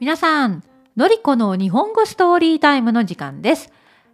[0.00, 0.62] 皆さん、
[0.96, 3.70] のりこの日本語ストーリータイムの時間です。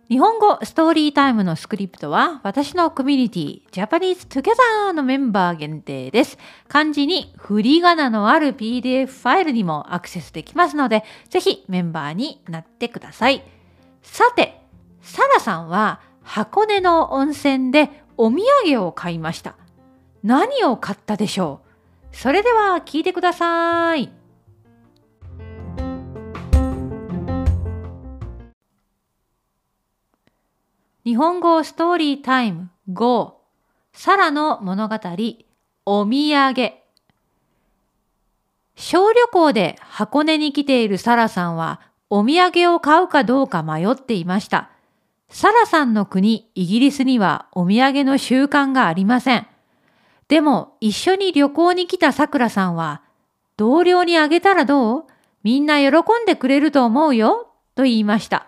[0.09, 6.37] 日本語ストーリータイムのスクリプトは私のコミュニティ Japanese Together のメンバー限定です。
[6.67, 13.45] 漢字に振り仮名のある PDF ファイルにもアクセスできますので、ぜひメンバーになってください。
[14.03, 14.61] さて、
[15.01, 19.55] サラさんは箱根の温泉でお土産を買いました。
[20.25, 21.61] 何を買ったでしょ
[22.13, 22.17] う？
[22.17, 24.11] それでは聞いてください。
[31.05, 33.33] 日本語ストーリータイム5
[33.93, 34.97] サラの物語
[35.87, 36.73] お土産
[38.75, 41.81] 小旅行で箱根に来ているサラさんは
[42.11, 44.71] お土産を買うかどうか迷っていました。
[45.31, 49.47] サラさんの国イギリスにはお土産の習慣がありません。
[50.29, 53.03] でも一緒に旅行に来たさくらさんは
[53.57, 55.05] 同僚にあげたらどう？
[55.43, 57.53] みんな喜んでくれると思うよ？
[57.75, 58.47] と言いました。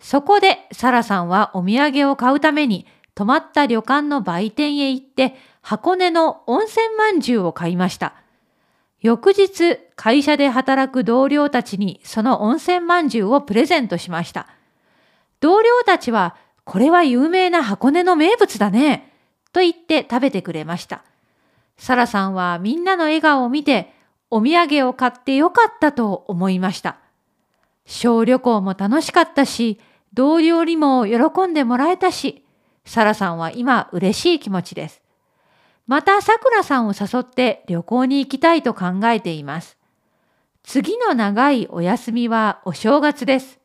[0.00, 8.14] そこでサラさんはお土産を買うために泊まった旅館の売店へ行って箱根の温泉まんじゅうを買いました。
[9.00, 14.48] 翌日、会社で働く同僚たちにその温泉まんじゅうをプレゼントしました。
[15.40, 19.12] 同僚たちは、これは有名な箱根の名物だね、
[19.52, 21.04] と言って食べてくれました。
[21.78, 23.92] サラさんはみんなの笑顔を見て、
[24.30, 26.96] お土産を買ってよかったと思いました。
[27.84, 29.80] 小旅行も楽しかったし、
[30.12, 32.44] 同僚にも喜んでもらえたし、
[32.84, 35.02] サラさんは今嬉しい気持ちです。
[35.86, 39.76] またさくらさんを誘って旅行に行きたいと考えています。
[40.64, 43.60] 次の長いお休みはお正月です。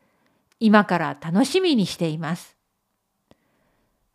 [0.61, 2.55] 今から楽しみにしています。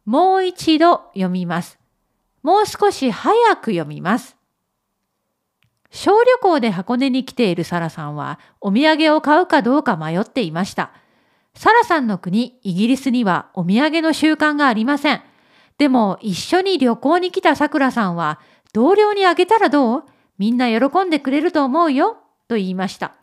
[0.05, 1.77] もう一度読みます。
[2.45, 4.37] もう少し早く読みます。
[5.91, 10.93] 小旅行で箱根に来ているサラさんはお土産を買うかどうか迷っていました。
[11.55, 15.23] サラさんの国、イギリスにはお土産の習慣がありません。
[15.79, 18.39] でも一緒に旅行に来たさくらさんは
[18.73, 20.05] 同僚にあげたらどう？
[20.39, 23.15] みんな喜んでくれると思うよと言いました。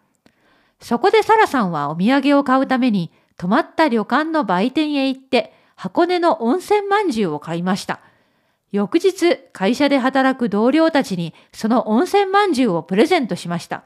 [0.82, 8.00] そこでサラさんはお土産を買うために泊まった旅館の売店へ行って箱根の温泉まんじゅうを買いました。
[8.72, 13.84] 翌日、会社で働く同僚たちにその温泉まんじゅうをプレゼントしました。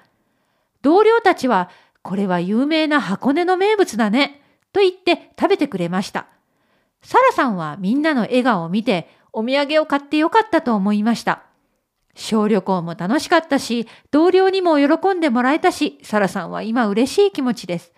[0.81, 1.69] 同僚たちは、
[2.03, 4.41] これは有名な箱根の名物だね、
[4.71, 6.27] と言って食べてくれました。
[7.01, 11.43] サラさんはみんなの笑顔を見て、お土産を買ってよかったと思いました。
[12.15, 17.93] 小旅行も楽しかったし、同僚にも喜んでもらえたし、サラさんは今嬉しい気持ちです。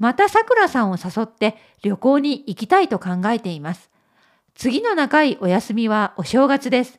[0.00, 3.90] またさくらさんを誘って旅行に行きたいと考えています。
[4.54, 6.98] 次の長いお休みはお正月です。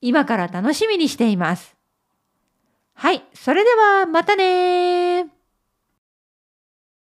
[0.00, 1.76] 今から楽しみにしています。
[2.94, 5.35] はい、それではまたね